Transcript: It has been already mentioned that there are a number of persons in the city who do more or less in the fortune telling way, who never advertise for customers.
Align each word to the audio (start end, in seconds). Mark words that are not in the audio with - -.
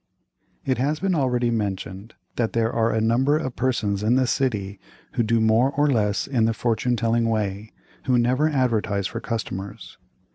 It 0.65 0.79
has 0.79 0.99
been 0.99 1.13
already 1.13 1.51
mentioned 1.51 2.15
that 2.35 2.53
there 2.53 2.73
are 2.73 2.89
a 2.91 2.99
number 2.99 3.37
of 3.37 3.55
persons 3.55 4.01
in 4.01 4.15
the 4.15 4.25
city 4.25 4.79
who 5.13 5.21
do 5.21 5.39
more 5.39 5.69
or 5.73 5.91
less 5.91 6.25
in 6.25 6.45
the 6.45 6.55
fortune 6.55 6.95
telling 6.95 7.29
way, 7.29 7.71
who 8.05 8.17
never 8.17 8.49
advertise 8.49 9.05
for 9.05 9.19
customers. 9.19 9.99